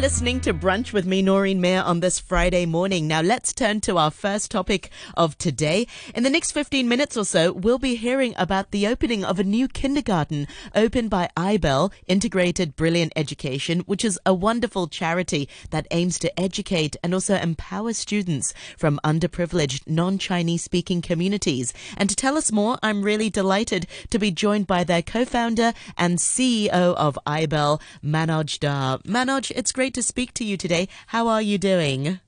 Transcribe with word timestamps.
Listening 0.00 0.40
to 0.40 0.54
Brunch 0.54 0.94
with 0.94 1.04
me, 1.04 1.20
Noreen 1.20 1.60
Mayer, 1.60 1.82
on 1.82 2.00
this 2.00 2.18
Friday 2.18 2.64
morning. 2.64 3.06
Now, 3.06 3.20
let's 3.20 3.52
turn 3.52 3.82
to 3.82 3.98
our 3.98 4.10
first 4.10 4.50
topic 4.50 4.88
of 5.14 5.36
today. 5.36 5.86
In 6.14 6.22
the 6.22 6.30
next 6.30 6.52
15 6.52 6.88
minutes 6.88 7.18
or 7.18 7.26
so, 7.26 7.52
we'll 7.52 7.78
be 7.78 7.96
hearing 7.96 8.32
about 8.38 8.70
the 8.70 8.86
opening 8.86 9.26
of 9.26 9.38
a 9.38 9.44
new 9.44 9.68
kindergarten 9.68 10.48
opened 10.74 11.10
by 11.10 11.28
IBEL, 11.36 11.92
Integrated 12.06 12.76
Brilliant 12.76 13.12
Education, 13.14 13.80
which 13.80 14.02
is 14.02 14.18
a 14.24 14.32
wonderful 14.32 14.88
charity 14.88 15.50
that 15.68 15.86
aims 15.90 16.18
to 16.20 16.40
educate 16.40 16.96
and 17.04 17.12
also 17.12 17.34
empower 17.34 17.92
students 17.92 18.54
from 18.78 18.98
underprivileged 19.04 19.86
non-Chinese 19.86 20.64
speaking 20.64 21.02
communities. 21.02 21.74
And 21.98 22.08
to 22.08 22.16
tell 22.16 22.38
us 22.38 22.50
more, 22.50 22.78
I'm 22.82 23.02
really 23.02 23.28
delighted 23.28 23.86
to 24.08 24.18
be 24.18 24.30
joined 24.30 24.66
by 24.66 24.82
their 24.82 25.02
co-founder 25.02 25.74
and 25.98 26.16
CEO 26.16 26.70
of 26.70 27.18
IBEL, 27.26 27.82
Manoj 28.02 28.58
Dhar. 28.60 29.02
Manoj, 29.02 29.52
it's 29.54 29.72
great 29.72 29.89
to 29.90 30.02
speak 30.02 30.34
to 30.34 30.44
you 30.44 30.56
today. 30.56 30.88
How 31.08 31.28
are 31.28 31.42
you 31.42 31.58
doing? 31.58 32.20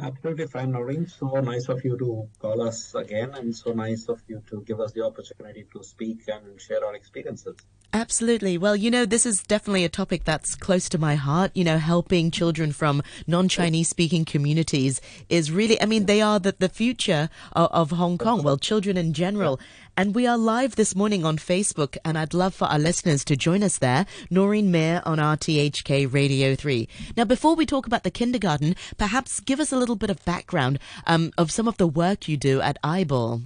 Absolutely 0.00 0.46
fine, 0.46 0.70
Noreen. 0.70 1.08
So 1.08 1.26
nice 1.40 1.68
of 1.68 1.84
you 1.84 1.98
to 1.98 2.28
call 2.38 2.62
us 2.62 2.94
again, 2.94 3.34
and 3.34 3.54
so 3.54 3.72
nice 3.72 4.08
of 4.08 4.22
you 4.28 4.42
to 4.48 4.62
give 4.62 4.78
us 4.80 4.92
the 4.92 5.04
opportunity 5.04 5.66
to 5.72 5.82
speak 5.82 6.20
and 6.28 6.60
share 6.60 6.84
our 6.84 6.94
experiences. 6.94 7.56
Absolutely. 7.92 8.58
Well, 8.58 8.76
you 8.76 8.90
know, 8.90 9.06
this 9.06 9.24
is 9.24 9.42
definitely 9.42 9.82
a 9.82 9.88
topic 9.88 10.24
that's 10.24 10.54
close 10.54 10.90
to 10.90 10.98
my 10.98 11.14
heart. 11.14 11.50
You 11.54 11.64
know, 11.64 11.78
helping 11.78 12.30
children 12.30 12.70
from 12.70 13.02
non-Chinese 13.26 13.88
speaking 13.88 14.26
communities 14.26 15.00
is 15.30 15.50
really, 15.50 15.80
I 15.80 15.86
mean, 15.86 16.04
they 16.04 16.20
are 16.20 16.38
the, 16.38 16.54
the 16.56 16.68
future 16.68 17.30
of, 17.52 17.70
of 17.72 17.90
Hong 17.92 18.18
Kong. 18.18 18.42
Well, 18.42 18.58
children 18.58 18.98
in 18.98 19.14
general. 19.14 19.58
And 19.98 20.14
we 20.14 20.28
are 20.28 20.38
live 20.38 20.76
this 20.76 20.94
morning 20.94 21.24
on 21.24 21.38
Facebook, 21.38 21.96
and 22.04 22.16
I'd 22.16 22.32
love 22.32 22.54
for 22.54 22.66
our 22.66 22.78
listeners 22.78 23.24
to 23.24 23.34
join 23.34 23.64
us 23.64 23.78
there. 23.78 24.06
Noreen 24.30 24.70
Mayer 24.70 25.02
on 25.04 25.18
RTHK 25.18 26.14
Radio 26.14 26.54
3. 26.54 26.88
Now, 27.16 27.24
before 27.24 27.56
we 27.56 27.66
talk 27.66 27.84
about 27.84 28.04
the 28.04 28.10
kindergarten, 28.12 28.76
perhaps 28.96 29.40
give 29.40 29.58
us 29.58 29.72
a 29.72 29.76
little 29.76 29.96
bit 29.96 30.08
of 30.08 30.24
background 30.24 30.78
um, 31.08 31.32
of 31.36 31.50
some 31.50 31.66
of 31.66 31.78
the 31.78 31.88
work 31.88 32.28
you 32.28 32.36
do 32.36 32.60
at 32.60 32.80
IBEL. 32.84 33.42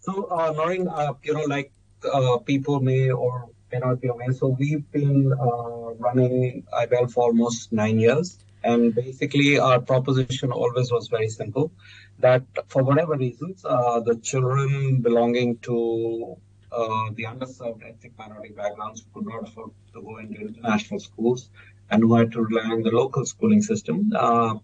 So, 0.00 0.24
uh, 0.30 0.52
Noreen, 0.56 0.88
uh, 0.88 1.12
you 1.22 1.34
know, 1.34 1.44
like 1.44 1.70
uh, 2.10 2.38
people 2.38 2.80
may 2.80 3.10
or 3.10 3.50
may 3.70 3.80
not 3.80 4.00
be 4.00 4.08
aware, 4.08 4.32
so 4.32 4.56
we've 4.58 4.90
been 4.90 5.34
uh, 5.34 5.92
running 5.98 6.64
IBEL 6.72 7.12
for 7.12 7.24
almost 7.24 7.74
nine 7.74 7.98
years. 7.98 8.38
And 8.70 8.94
basically, 8.94 9.58
our 9.58 9.80
proposition 9.80 10.52
always 10.52 10.90
was 10.96 11.08
very 11.08 11.28
simple 11.28 11.72
that 12.18 12.42
for 12.68 12.82
whatever 12.82 13.16
reasons, 13.16 13.64
uh, 13.64 14.00
the 14.00 14.16
children 14.16 15.00
belonging 15.00 15.58
to 15.68 16.36
uh, 16.70 17.06
the 17.14 17.24
underserved 17.24 17.82
ethnic 17.88 18.12
minority 18.18 18.52
backgrounds 18.52 19.02
who 19.02 19.08
could 19.14 19.28
not 19.32 19.48
afford 19.48 19.70
to 19.94 20.02
go 20.02 20.18
into 20.18 20.40
international 20.40 21.00
schools 21.00 21.50
and 21.90 22.02
who 22.02 22.14
had 22.14 22.30
to 22.32 22.42
rely 22.42 22.66
on 22.76 22.82
the 22.82 22.90
local 22.90 23.24
schooling 23.24 23.62
system 23.62 24.12
uh, 24.14 24.54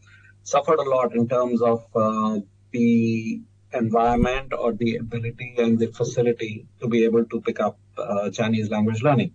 suffered 0.42 0.78
a 0.78 0.88
lot 0.96 1.14
in 1.14 1.26
terms 1.26 1.62
of 1.62 1.84
uh, 1.96 2.38
the 2.72 3.40
environment 3.72 4.52
or 4.52 4.72
the 4.72 4.96
ability 4.96 5.54
and 5.58 5.78
the 5.78 5.86
facility 5.86 6.66
to 6.80 6.88
be 6.88 7.04
able 7.04 7.24
to 7.24 7.40
pick 7.40 7.60
up 7.60 7.78
uh, 7.96 8.30
Chinese 8.30 8.70
language 8.70 9.02
learning, 9.02 9.32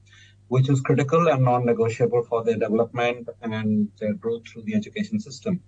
which 0.50 0.70
is 0.70 0.82
critical 0.82 1.30
and 1.30 1.44
non-negotiable 1.44 2.24
for 2.24 2.44
their 2.44 2.58
development 2.58 3.30
and 3.42 3.90
their 4.00 4.14
growth 4.14 4.48
through 4.48 4.64
the 4.64 4.76
education 4.76 5.20
system. 5.20 5.62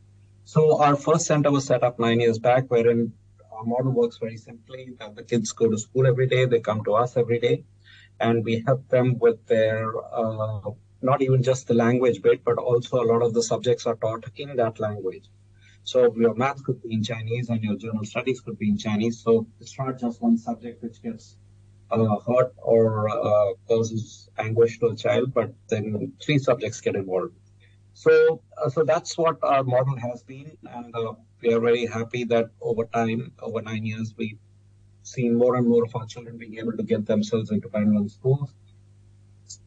So 0.44 0.82
our 0.82 0.96
first 0.96 1.26
center 1.26 1.52
was 1.52 1.66
set 1.66 1.84
up 1.84 2.00
nine 2.00 2.20
years 2.20 2.40
back, 2.40 2.66
wherein 2.68 3.14
our 3.52 3.64
model 3.64 3.92
works 3.92 4.17
very 4.17 4.38
simply 4.38 4.94
that 5.00 5.16
the 5.16 5.23
kids 5.23 5.52
go 5.52 5.70
to 5.70 5.78
school 5.78 6.08
every 6.08 6.28
day, 6.28 6.45
they 6.45 6.60
come 6.60 6.83
to 6.86 6.94
us 6.95 7.16
every 7.16 7.39
day, 7.39 7.64
and 8.20 8.44
we 8.44 8.64
help 8.66 8.88
them 8.89 9.17
with 9.20 9.45
their 9.48 9.94
uh, 10.14 10.72
not 11.02 11.22
even 11.22 11.42
just 11.44 11.67
the 11.67 11.73
language 11.73 12.22
bit, 12.22 12.44
but 12.44 12.58
also 12.58 13.02
a 13.02 13.10
lot 13.11 13.22
of 13.22 13.34
the 13.34 13.44
subjects 13.44 13.86
are 13.86 13.95
taught 13.95 14.26
in 14.36 14.55
that 14.55 14.80
language. 14.80 15.26
So 15.84 16.14
your 16.16 16.36
math 16.36 16.64
could 16.64 16.82
be 16.82 16.94
in 16.94 17.04
Chinese 17.04 17.50
and 17.50 17.64
your 17.64 17.76
general 17.76 18.05
studies 18.05 18.39
could 18.39 18.60
be 18.60 18.70
in 18.70 18.78
Chinese. 18.78 19.20
So 19.20 19.48
it's 19.60 19.78
not 19.78 20.00
just 20.00 20.22
one 20.22 20.38
subject 20.38 20.84
which 20.84 21.02
gets 21.02 21.36
hurt 21.98 22.54
or 22.58 23.10
uh, 23.10 23.54
causes 23.68 24.30
anguish 24.38 24.80
to 24.80 24.88
a 24.88 24.96
child, 24.96 25.34
but 25.34 25.54
then 25.68 26.14
three 26.24 26.40
subjects 26.40 26.82
get 26.82 26.96
involved. 26.96 27.34
So, 27.94 28.42
uh, 28.58 28.70
so 28.70 28.84
that's 28.84 29.18
what 29.18 29.38
our 29.44 29.64
model 29.64 29.98
has 29.98 30.24
been, 30.24 30.58
and 30.70 30.96
uh, 30.96 31.14
we 31.42 31.54
are 31.54 31.60
very 31.60 31.86
happy 31.86 32.24
that 32.26 32.50
over 32.62 32.86
time, 32.86 33.34
over 33.42 33.62
nine 33.62 33.86
years, 33.86 34.14
we've 34.18 34.40
seen 35.04 35.36
more 35.36 35.56
and 35.56 35.68
more 35.68 35.84
of 35.84 35.96
our 35.96 36.06
children 36.06 36.38
being 36.38 36.58
able 36.58 36.74
to 36.74 36.84
get 36.84 37.06
themselves 37.06 37.52
into 37.52 37.68
Band 37.68 38.10
schools. 38.12 38.54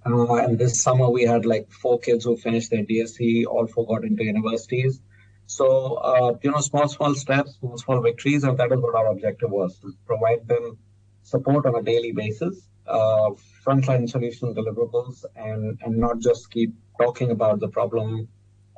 Uh, 0.06 0.37
and 0.37 0.59
this 0.59 0.83
summer, 0.83 1.11
we 1.11 1.25
had 1.25 1.45
like 1.45 1.71
four 1.71 1.99
kids 1.99 2.25
who 2.25 2.37
finished 2.37 2.71
their 2.71 2.85
DSE, 2.85 3.45
all 3.47 3.67
four 3.67 3.87
got 3.87 4.05
into 4.05 4.25
universities. 4.25 5.01
So, 5.47 5.95
uh, 5.95 6.39
you 6.43 6.51
know, 6.51 6.61
small, 6.61 6.89
small 6.89 7.15
steps, 7.15 7.56
small, 7.59 7.77
small 7.77 8.01
victories, 8.01 8.45
and 8.45 8.56
that 8.59 8.73
is 8.73 8.81
what 8.81 8.95
our 8.95 9.09
objective 9.09 9.51
was 9.51 9.79
to 9.81 9.93
provide 10.06 10.49
them 10.49 10.79
support 11.25 11.67
on 11.67 11.75
a 11.75 11.83
daily 11.83 12.12
basis, 12.12 12.69
uh, 12.87 13.31
frontline 13.67 14.09
solution 14.09 14.55
deliverables, 14.55 15.25
and, 15.35 15.79
and 15.83 15.97
not 15.97 16.21
just 16.21 16.51
keep 16.51 16.73
talking 17.01 17.31
about 17.31 17.59
the 17.61 17.69
problem, 17.69 18.29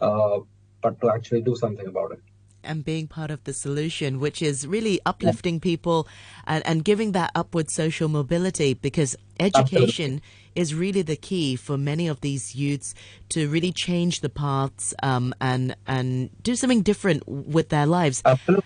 uh, 0.01 0.39
but 0.83 1.01
to 1.01 1.11
actually 1.11 1.43
do 1.43 1.55
something 1.55 1.87
about 1.87 2.13
it 2.13 2.21
and 2.67 2.85
being 2.85 3.07
part 3.07 3.31
of 3.31 3.43
the 3.45 3.53
solution, 3.53 4.19
which 4.21 4.43
is 4.43 4.67
really 4.67 5.01
uplifting 5.07 5.61
people 5.61 6.07
and, 6.47 6.67
and 6.67 6.85
giving 6.85 7.13
that 7.13 7.31
upward 7.35 7.71
social 7.71 8.09
mobility 8.09 8.75
because 8.75 9.17
education 9.39 10.21
Absolutely. 10.21 10.23
is 10.55 10.75
really 10.75 11.03
the 11.03 11.17
key 11.17 11.57
for 11.57 11.79
many 11.79 12.09
of 12.09 12.21
these 12.21 12.55
youths 12.55 12.95
to 13.29 13.49
really 13.49 13.73
change 13.73 14.21
the 14.21 14.29
paths 14.29 14.93
um, 15.03 15.35
and 15.41 15.77
and 15.87 16.31
do 16.43 16.57
something 16.57 16.83
different 16.83 17.27
with 17.27 17.69
their 17.69 17.87
lives. 17.87 18.23
Absolutely 18.25 18.65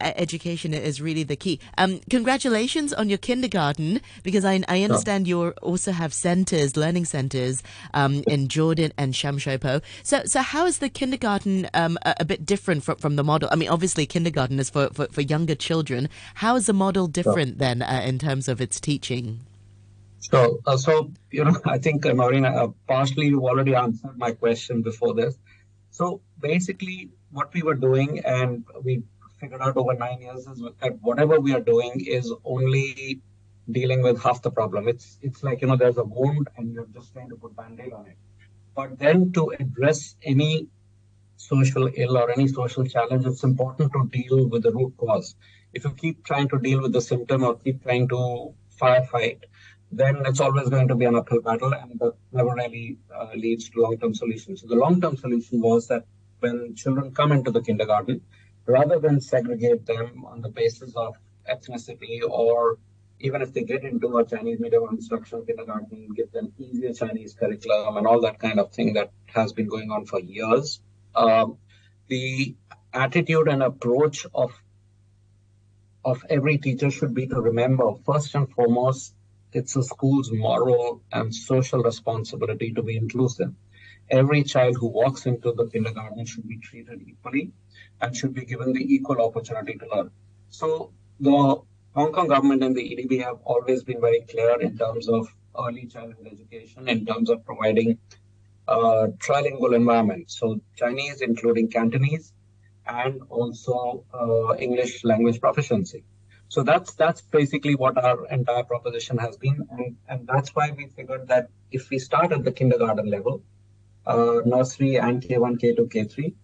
education 0.00 0.74
is 0.74 1.00
really 1.00 1.22
the 1.22 1.36
key. 1.36 1.60
Um, 1.78 2.00
congratulations 2.10 2.92
on 2.92 3.08
your 3.08 3.18
kindergarten 3.18 4.00
because 4.22 4.44
I, 4.44 4.62
I 4.68 4.82
understand 4.82 5.28
you 5.28 5.50
also 5.62 5.92
have 5.92 6.12
centers, 6.12 6.76
learning 6.76 7.04
centers 7.04 7.62
um, 7.94 8.22
in 8.26 8.48
Jordan 8.48 8.92
and 8.96 9.14
Sham 9.14 9.38
Shui 9.38 9.58
Po. 9.58 9.80
So, 10.02 10.24
so 10.24 10.40
how 10.40 10.66
is 10.66 10.78
the 10.78 10.88
kindergarten 10.88 11.68
um, 11.74 11.98
a, 12.02 12.14
a, 12.20 12.24
bit 12.24 12.44
different 12.44 12.84
from, 12.84 12.96
from 12.96 13.16
the 13.16 13.24
model? 13.24 13.48
I 13.52 13.56
mean, 13.56 13.68
obviously, 13.68 14.06
kindergarten 14.06 14.58
is 14.58 14.70
for, 14.70 14.88
for, 14.92 15.06
for 15.06 15.20
younger 15.20 15.54
children. 15.54 16.08
How 16.34 16.56
is 16.56 16.66
the 16.66 16.72
model 16.72 17.06
different 17.06 17.58
then 17.58 17.82
uh, 17.82 18.02
in 18.04 18.18
terms 18.18 18.48
of 18.48 18.60
its 18.60 18.80
teaching? 18.80 19.40
So, 20.30 20.60
uh, 20.66 20.76
so 20.76 21.12
you 21.30 21.44
know, 21.44 21.56
I 21.64 21.78
think 21.78 22.06
uh, 22.06 22.14
Marina, 22.14 22.48
uh, 22.48 22.68
partially 22.88 23.26
you 23.26 23.46
already 23.46 23.74
answered 23.74 24.16
my 24.16 24.32
question 24.32 24.82
before 24.82 25.14
this. 25.14 25.36
So 25.90 26.22
basically, 26.40 27.10
what 27.30 27.52
we 27.52 27.62
were 27.62 27.74
doing, 27.74 28.20
and 28.24 28.64
we 28.82 29.02
figured 29.44 29.60
out 29.60 29.76
over 29.76 29.94
nine 29.94 30.20
years 30.20 30.46
is 30.46 30.62
that 30.80 30.98
whatever 31.02 31.38
we 31.38 31.54
are 31.54 31.60
doing 31.60 32.04
is 32.18 32.32
only 32.44 33.20
dealing 33.70 34.02
with 34.02 34.22
half 34.22 34.42
the 34.42 34.50
problem. 34.50 34.88
It's 34.88 35.18
it's 35.22 35.42
like 35.42 35.60
you 35.62 35.68
know 35.68 35.76
there's 35.76 35.98
a 35.98 36.04
wound 36.04 36.48
and 36.56 36.72
you're 36.74 36.92
just 36.98 37.12
trying 37.12 37.30
to 37.30 37.36
put 37.36 37.56
band-aid 37.56 37.92
on 37.92 38.06
it. 38.06 38.16
But 38.74 38.98
then 38.98 39.32
to 39.32 39.50
address 39.58 40.16
any 40.22 40.68
social 41.36 41.90
ill 41.94 42.16
or 42.16 42.30
any 42.30 42.48
social 42.48 42.84
challenge, 42.94 43.26
it's 43.26 43.44
important 43.44 43.92
to 43.92 44.06
deal 44.18 44.46
with 44.48 44.62
the 44.62 44.72
root 44.72 44.94
cause. 44.96 45.34
If 45.72 45.84
you 45.84 45.92
keep 46.02 46.24
trying 46.24 46.48
to 46.48 46.58
deal 46.58 46.80
with 46.82 46.92
the 46.92 47.00
symptom 47.00 47.44
or 47.44 47.56
keep 47.56 47.82
trying 47.82 48.08
to 48.08 48.54
firefight, 48.80 49.40
then 49.92 50.22
it's 50.26 50.40
always 50.40 50.68
going 50.68 50.88
to 50.88 50.94
be 50.94 51.04
an 51.04 51.16
uphill 51.16 51.40
battle 51.40 51.72
and 51.72 51.98
that 52.00 52.14
never 52.32 52.54
really 52.54 52.98
uh, 53.14 53.30
leads 53.34 53.68
to 53.70 53.80
long-term 53.80 54.14
solutions. 54.14 54.62
So 54.62 54.68
the 54.68 54.76
long-term 54.76 55.16
solution 55.16 55.60
was 55.60 55.88
that 55.88 56.04
when 56.40 56.74
children 56.74 57.12
come 57.12 57.32
into 57.32 57.50
the 57.50 57.62
kindergarten, 57.62 58.20
rather 58.66 58.98
than 58.98 59.20
segregate 59.20 59.86
them 59.86 60.24
on 60.24 60.40
the 60.40 60.48
basis 60.48 60.94
of 60.96 61.16
ethnicity 61.50 62.20
or 62.28 62.78
even 63.20 63.42
if 63.42 63.52
they 63.52 63.62
get 63.62 63.84
into 63.84 64.18
a 64.18 64.26
Chinese 64.26 64.60
medium 64.60 64.88
instruction 64.90 65.44
kindergarten, 65.46 66.08
give 66.14 66.30
them 66.32 66.52
easier 66.58 66.92
Chinese 66.92 67.34
curriculum 67.34 67.96
and 67.96 68.06
all 68.06 68.20
that 68.20 68.38
kind 68.38 68.58
of 68.58 68.72
thing 68.72 68.94
that 68.94 69.10
has 69.26 69.52
been 69.52 69.68
going 69.68 69.90
on 69.90 70.04
for 70.04 70.20
years. 70.20 70.80
Um, 71.14 71.58
the 72.08 72.54
attitude 72.92 73.48
and 73.48 73.62
approach 73.62 74.26
of 74.34 74.52
of 76.04 76.22
every 76.28 76.58
teacher 76.58 76.90
should 76.90 77.14
be 77.14 77.26
to 77.26 77.40
remember 77.40 77.94
first 78.04 78.34
and 78.34 78.50
foremost 78.50 79.14
it's 79.52 79.76
a 79.76 79.82
school's 79.82 80.30
moral 80.32 81.00
and 81.12 81.34
social 81.34 81.82
responsibility 81.82 82.72
to 82.74 82.82
be 82.82 82.96
inclusive. 82.96 83.52
Every 84.10 84.42
child 84.42 84.76
who 84.78 84.88
walks 84.88 85.26
into 85.26 85.52
the 85.52 85.66
kindergarten 85.66 86.24
should 86.26 86.46
be 86.48 86.58
treated 86.58 87.02
equally 87.06 87.52
and 88.00 88.14
should 88.16 88.34
be 88.34 88.44
given 88.44 88.72
the 88.72 88.94
equal 88.94 89.20
opportunity 89.20 89.74
to 89.78 89.86
learn. 89.94 90.10
So 90.50 90.92
the 91.20 91.62
Hong 91.94 92.12
Kong 92.12 92.28
government 92.28 92.62
and 92.62 92.76
the 92.76 92.82
EDB 92.82 93.22
have 93.22 93.38
always 93.44 93.82
been 93.84 94.00
very 94.00 94.22
clear 94.22 94.60
in 94.60 94.76
terms 94.76 95.08
of 95.08 95.28
early 95.58 95.86
childhood 95.86 96.26
education, 96.26 96.88
in 96.88 97.06
terms 97.06 97.30
of 97.30 97.44
providing 97.44 97.98
a 98.68 99.08
trilingual 99.18 99.74
environment. 99.74 100.30
So 100.30 100.60
Chinese, 100.76 101.20
including 101.20 101.68
Cantonese, 101.68 102.32
and 102.86 103.22
also 103.30 104.04
uh, 104.12 104.56
English 104.56 105.04
language 105.04 105.40
proficiency. 105.40 106.04
So 106.48 106.62
that's 106.62 106.94
that's 106.94 107.22
basically 107.22 107.74
what 107.74 107.96
our 107.96 108.26
entire 108.26 108.64
proposition 108.64 109.18
has 109.18 109.36
been, 109.36 109.66
and, 109.70 109.96
and 110.08 110.26
that's 110.26 110.54
why 110.54 110.70
we 110.70 110.86
figured 110.86 111.28
that 111.28 111.48
if 111.72 111.90
we 111.90 111.98
start 111.98 112.32
at 112.32 112.44
the 112.44 112.52
kindergarten 112.52 113.10
level, 113.10 113.42
uh, 114.06 114.40
nursery 114.44 114.96
and 114.96 115.22
K1, 115.22 115.58
K2, 115.60 115.78
K3, 115.92 116.34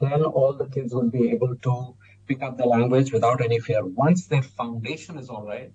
then 0.00 0.22
all 0.24 0.52
the 0.52 0.66
kids 0.66 0.94
will 0.94 1.10
be 1.10 1.30
able 1.30 1.54
to 1.56 1.96
pick 2.26 2.42
up 2.42 2.56
the 2.56 2.64
language 2.64 3.12
without 3.12 3.40
any 3.40 3.60
fear. 3.60 3.84
Once 3.84 4.26
their 4.26 4.42
foundation 4.42 5.18
is 5.18 5.28
all 5.28 5.46
right, 5.46 5.72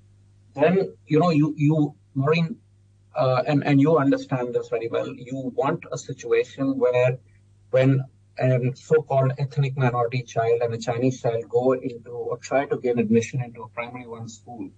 then 0.54 0.94
you 1.06 1.19
know 1.19 1.30
you 1.30 1.54
you 1.57 1.95
Maureen, 2.15 2.57
uh, 3.15 3.44
and 3.48 3.63
and 3.65 3.80
you 3.80 3.98
understand 3.98 4.54
this 4.54 4.69
very 4.69 4.88
well. 4.88 5.07
You 5.07 5.51
want 5.56 5.86
a 5.92 5.98
situation 5.98 6.77
where 6.77 7.19
when 7.71 8.04
a 8.39 8.59
so-called 8.75 9.33
ethnic 9.38 9.77
minority 9.77 10.21
child 10.21 10.62
and 10.62 10.74
a 10.74 10.77
Chinese 10.77 11.21
child 11.21 11.48
go 11.50 11.74
into 11.74 12.12
or 12.12 12.38
try 12.38 12.65
to 12.65 12.77
gain 12.77 13.00
admission 13.00 13.42
into 13.42 13.63
a 13.63 13.69
primary 13.69 14.07
one 14.07 14.30
school, 14.30 14.69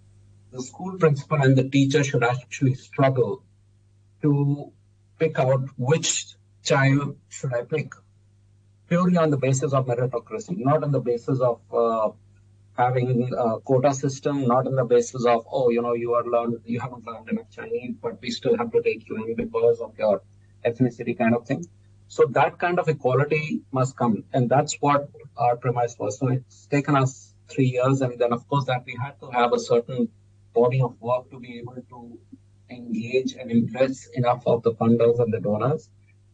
the 0.52 0.62
school 0.62 0.98
principal 0.98 1.42
and 1.42 1.58
the 1.58 1.70
teacher 1.70 2.04
should 2.04 2.24
actually 2.24 2.74
struggle 2.74 3.44
to 4.22 4.72
pick 5.20 5.40
out 5.40 5.68
which 5.78 6.36
child 6.64 7.18
should 7.30 7.54
I 7.54 7.64
pick 7.64 7.92
purely 8.88 9.18
on 9.18 9.30
the 9.30 9.38
basis 9.38 9.74
of 9.74 9.86
meritocracy, 9.86 10.58
not 10.58 10.84
on 10.84 10.92
the 10.92 11.00
basis 11.00 11.40
of 11.40 11.62
uh, 11.72 12.10
having 12.76 13.32
a 13.38 13.60
quota 13.60 13.94
system, 13.94 14.48
not 14.48 14.66
on 14.66 14.76
the 14.76 14.86
basis 14.86 15.26
of, 15.26 15.46
oh, 15.52 15.70
you 15.70 15.82
know, 15.82 15.94
you 15.94 16.14
are 16.14 16.24
learned, 16.24 16.58
you 16.66 16.80
haven't 16.80 17.06
learned 17.06 17.30
enough 17.30 17.50
Chinese, 17.52 17.96
but 18.02 18.20
we 18.22 18.32
still 18.32 18.58
have 18.58 18.72
to 18.72 18.82
take 18.82 19.08
you 19.08 19.18
in 19.24 19.36
because 19.36 19.80
of 19.80 19.94
your 19.98 20.22
ethnicity 20.66 21.18
kind 21.18 21.36
of 21.36 21.46
thing. 21.46 21.66
So 22.08 22.26
that 22.32 22.58
kind 22.58 22.80
of 22.80 22.88
equality 22.88 23.62
must 23.72 23.96
come. 23.96 24.24
And 24.34 24.50
that's 24.50 24.76
what 24.80 25.10
our 25.38 25.56
premise 25.58 25.96
was. 26.00 26.18
So 26.18 26.30
it's 26.30 26.66
taken 26.68 26.96
us 26.96 27.36
three 27.48 27.68
years. 27.78 28.02
And 28.02 28.18
then, 28.18 28.34
of 28.34 28.48
course, 28.48 28.66
that 28.66 28.84
we 28.86 28.98
had 29.00 29.20
to 29.20 29.30
have 29.30 29.54
a 29.54 29.60
certain 29.60 30.10
body 30.56 30.82
of 30.82 31.00
work 31.00 31.30
to 31.30 31.40
be 31.40 31.60
able 31.60 31.76
to 31.76 32.20
engage 32.70 33.34
and 33.34 33.52
impress 33.52 34.08
enough 34.14 34.44
of 34.46 34.64
the 34.64 34.74
funders 34.74 35.20
and 35.20 35.34
the 35.34 35.40
donors 35.40 35.90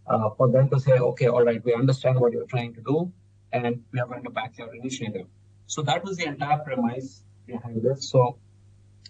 uh, 0.08 0.30
for 0.38 0.52
them 0.52 0.70
to 0.70 0.80
say, 0.80 0.94
okay, 0.94 1.28
all 1.28 1.44
right, 1.44 1.64
we 1.64 1.74
understand 1.74 2.20
what 2.20 2.32
you're 2.32 2.46
trying 2.46 2.74
to 2.74 2.82
do, 2.82 3.12
and 3.52 3.84
we 3.92 4.00
are 4.00 4.08
going 4.08 4.24
to 4.24 4.30
back 4.30 4.58
your 4.58 4.74
initiative. 4.74 5.28
So 5.68 5.82
that 5.84 6.04
was 6.04 6.18
the 6.18 6.26
entire 6.26 6.60
premise 6.60 7.24
behind 7.48 7.82
this. 7.82 8.10
So 8.10 8.38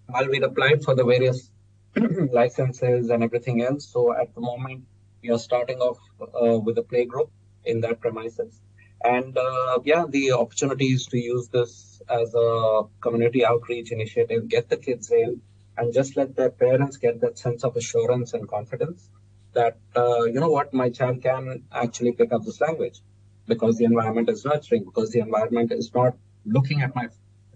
while 0.08 0.28
we 0.30 0.42
applied 0.42 0.84
for 0.84 0.96
the 0.96 1.04
various 1.04 1.50
licenses 2.32 3.10
and 3.10 3.24
everything 3.24 3.62
else, 3.62 3.88
so 3.88 4.16
at 4.16 4.34
the 4.36 4.42
moment 4.42 4.86
we 5.22 5.30
are 5.32 5.40
starting 5.40 5.80
off 5.80 5.98
uh, 6.22 6.60
with 6.60 6.78
a 6.78 6.84
play 6.84 7.06
group 7.06 7.30
in 7.66 7.82
that 7.82 8.00
premises. 8.00 8.62
And 9.04 9.38
uh, 9.38 9.80
yeah, 9.84 10.06
the 10.08 10.32
opportunity 10.32 10.88
is 10.88 11.06
to 11.08 11.18
use 11.18 11.48
this 11.50 12.02
as 12.10 12.34
a 12.34 12.84
community 13.02 13.46
outreach 13.46 13.92
initiative, 13.92 14.48
get 14.48 14.70
the 14.70 14.78
kids 14.78 15.12
in, 15.12 15.42
and 15.78 15.94
just 15.94 16.16
let 16.16 16.36
their 16.36 16.50
parents 16.50 16.98
get 16.98 17.22
that 17.22 17.38
sense 17.38 17.64
of 17.64 17.76
assurance 17.76 18.34
and 18.34 18.48
confidence 18.48 19.10
that, 19.54 19.78
uh, 19.96 20.24
you 20.24 20.40
know 20.40 20.50
what, 20.50 20.74
my 20.74 20.90
child 20.90 21.22
can 21.22 21.64
actually 21.72 22.12
pick 22.12 22.32
up 22.32 22.44
this 22.44 22.62
language 22.62 23.02
because 23.48 23.78
the 23.78 23.86
environment 23.86 24.30
is 24.30 24.44
nurturing, 24.46 24.84
because 24.84 25.12
the 25.12 25.20
environment 25.20 25.72
is 25.72 25.94
not 25.94 26.16
looking 26.46 26.82
at 26.82 26.96
my 26.96 27.08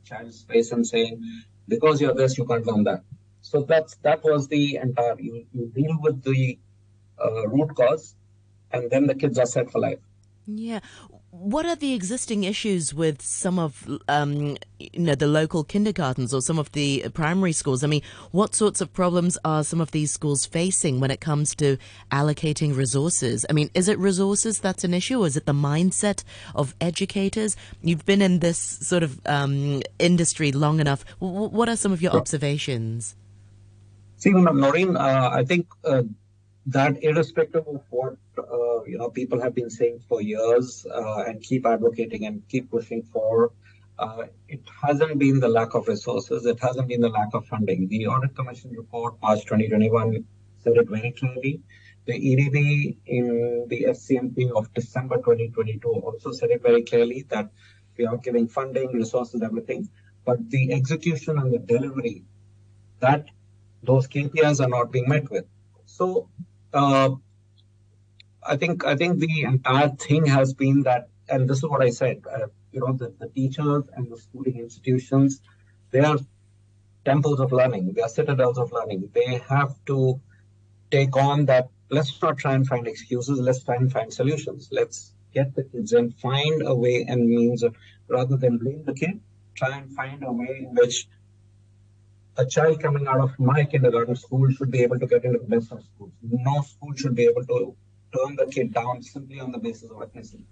child's 0.04 0.44
face 0.44 0.71
and 0.71 0.86
saying, 0.86 1.24
because 1.68 2.01
you're 2.01 2.13
this, 2.13 2.38
you 2.38 2.45
can't 2.45 2.66
learn 2.66 2.83
that. 2.83 3.04
So 3.42 3.63
that's 3.63 3.95
that 3.98 4.24
was 4.24 4.48
the 4.48 4.75
entire. 4.75 5.19
You, 5.19 5.45
you 5.54 5.71
deal 5.74 5.98
with 6.01 6.24
the 6.24 6.60
uh, 7.24 7.48
root 7.48 7.75
cause, 7.75 8.16
and 8.71 8.89
then 8.89 9.07
the 9.07 9.16
kids 9.16 9.39
are 9.39 9.45
set 9.45 9.71
for 9.71 9.80
life. 9.80 10.00
Yeah. 10.45 10.80
What 11.31 11.68
are 11.68 11.76
the 11.76 11.94
existing 11.94 12.44
issues 12.44 12.92
with 12.92 13.22
some 13.22 13.60
of 13.60 13.88
um, 14.08 14.58
you 14.80 15.00
know 15.00 15.14
the 15.14 15.28
local 15.28 15.64
kindergartens 15.64 16.34
or 16.34 16.42
some 16.42 16.58
of 16.58 16.72
the 16.72 17.06
primary 17.14 17.52
schools? 17.52 17.84
I 17.84 17.88
mean, 17.88 18.02
what 18.31 18.56
sorts 18.56 18.81
of 18.81 18.92
problems 18.94 19.38
are 19.46 19.64
some 19.64 19.80
of 19.80 19.92
these 19.92 20.12
schools 20.12 20.48
facing 20.48 21.00
when 21.00 21.12
it 21.12 21.22
comes 21.22 21.54
to 21.56 21.78
allocating 22.12 22.76
resources? 22.76 23.46
I 23.48 23.54
mean, 23.54 23.70
is 23.76 23.88
it 23.88 24.00
resources 24.00 24.60
that's 24.60 24.84
an 24.84 24.96
issue, 24.96 25.20
or 25.20 25.28
is 25.28 25.38
it 25.38 25.46
the 25.46 25.54
mindset 25.54 26.24
of 26.56 26.74
educators? 26.81 27.56
You've 27.84 28.08
been 28.08 28.24
in 28.24 28.40
this 28.40 28.58
sort 28.58 29.04
of 29.04 29.20
um, 29.28 29.84
industry 30.00 30.52
long 30.52 30.80
enough. 30.80 31.06
W- 31.22 31.50
what 31.50 31.70
are 31.70 31.76
some 31.76 31.92
of 31.92 32.02
your 32.02 32.14
observations? 32.14 33.16
See, 34.18 34.31
Noreen, 34.31 34.98
uh, 34.98 35.30
I 35.31 35.46
think 35.46 35.68
uh, 35.86 36.02
that 36.71 37.04
irrespective 37.04 37.68
of 37.68 37.81
what 37.89 38.16
uh, 38.38 38.83
you 38.83 38.98
know 38.98 39.10
people 39.10 39.42
have 39.42 39.56
been 39.56 39.69
saying 39.69 40.00
for 40.07 40.21
years 40.21 40.86
uh, 40.94 41.24
and 41.27 41.42
keep 41.42 41.66
advocating 41.66 42.25
and 42.25 42.48
keep 42.48 42.69
pushing 42.69 43.01
for 43.01 43.51
uh, 43.98 44.24
it 44.48 44.62
hasn't 44.81 45.18
been 45.19 45.39
the 45.39 45.48
lack 45.48 45.74
of 45.74 45.88
resources. 45.88 46.45
It 46.45 46.60
hasn't 46.62 46.88
been 46.88 47.01
the 47.01 47.10
lack 47.10 47.33
of 47.33 47.45
funding. 47.48 47.88
The 47.89 48.07
audit 48.07 48.36
commission 48.36 48.71
report 48.71 49.16
march 49.21 49.42
2021 49.42 50.24
said 50.63 50.77
it 50.77 50.89
very 50.89 51.12
clearly. 51.12 51.62
The 52.06 52.13
edb 52.13 52.98
in 53.06 53.66
the 53.68 53.86
scmp 53.89 54.51
of 54.56 54.74
december 54.74 55.18
2022 55.18 55.89
also 55.89 56.31
said 56.31 56.50
it 56.50 56.62
very 56.63 56.83
clearly 56.83 57.25
that 57.30 57.50
we 57.98 58.06
are 58.06 58.18
giving 58.18 58.48
funding 58.48 58.94
resources 58.94 59.42
everything. 59.42 59.89
But 60.25 60.50
the 60.50 60.71
execution 60.74 61.38
and 61.39 61.54
the 61.54 61.60
delivery 61.60 62.24
that 63.00 63.25
those 63.83 64.07
kpis 64.07 64.63
are 64.63 64.69
not 64.69 64.92
being 64.92 65.10
met 65.10 65.30
with. 65.30 65.45
So 65.86 66.30
uh, 66.74 67.10
I 68.44 68.56
think 68.57 68.86
I 68.86 68.95
think 68.95 69.19
the 69.19 69.44
entire 69.44 69.89
thing 69.89 70.25
has 70.25 70.54
been 70.54 70.83
that, 70.83 71.10
and 71.27 71.50
this 71.50 71.57
is 71.57 71.66
what 71.66 71.81
I 71.81 71.89
said. 71.89 72.24
Uh, 72.31 72.48
you 72.71 72.80
know, 72.80 72.94
the, 72.94 73.13
the 73.19 73.27
teachers 73.27 73.86
and 73.95 74.10
the 74.12 74.18
schooling 74.18 74.60
institutions, 74.60 75.42
they 75.92 76.00
are 76.00 76.18
temples 77.06 77.39
of 77.39 77.51
learning. 77.51 77.94
They 77.94 78.01
are 78.01 78.10
citadels 78.10 78.57
of 78.57 78.71
learning. 78.71 79.10
They 79.13 79.42
have 79.50 79.74
to 79.88 80.21
take 80.92 81.16
on 81.18 81.45
that. 81.45 81.69
Let's 81.89 82.21
not 82.21 82.38
try 82.38 82.54
and 82.54 82.68
find 82.68 82.88
excuses. 82.88 83.39
Let's 83.39 83.63
try 83.63 83.75
and 83.75 83.92
find 83.92 84.13
solutions. 84.13 84.69
Let's 84.71 85.13
get 85.33 85.56
the 85.56 85.63
kids 85.63 85.94
and 85.94 86.16
find 86.19 86.62
a 86.66 86.74
way 86.74 87.06
and 87.07 87.27
means 87.27 87.63
of, 87.63 87.75
rather 88.07 88.38
than 88.38 88.57
blame 88.57 88.83
the 88.86 88.94
kid, 88.94 89.19
try 89.56 89.77
and 89.77 89.92
find 89.94 90.24
a 90.24 90.31
way 90.31 90.68
in 90.69 90.75
which 90.75 91.07
a 92.39 92.45
child 92.45 92.81
coming 92.81 93.07
out 93.07 93.19
of 93.19 93.38
my 93.38 93.63
kindergarten 93.65 94.15
school 94.15 94.50
should 94.51 94.71
be 94.71 94.81
able 94.81 95.00
to 95.00 95.07
get 95.13 95.25
into 95.25 95.39
the 95.39 95.50
best 95.56 95.71
of 95.74 95.83
schools. 95.83 96.12
No 96.21 96.62
school 96.62 96.94
should 96.95 97.15
be 97.15 97.25
able 97.25 97.45
to 97.45 97.75
turn 98.15 98.36
the 98.38 98.45
kid 98.45 98.73
down 98.73 99.04
simply 99.04 99.40
on 99.40 99.52
the 99.52 99.57
basis 99.57 99.92
of 99.92 99.97
ethnicity. 99.97 100.45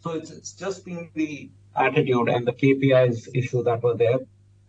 So 0.00 0.12
it's, 0.12 0.30
it's 0.30 0.52
just 0.52 0.84
been 0.84 1.10
the 1.14 1.50
attitude 1.76 2.28
and 2.28 2.46
the 2.46 2.52
KPIs 2.52 3.28
issue 3.34 3.62
that 3.64 3.82
were 3.82 3.96
there. 3.96 4.20